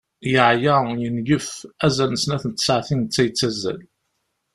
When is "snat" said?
2.23-2.43